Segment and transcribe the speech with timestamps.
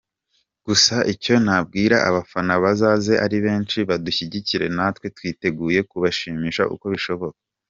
[0.65, 7.39] Gusa icyo nabwira abafana bazaze ari benshi badushyigikire natwe twiteguye kubashimisha uko bishoboka.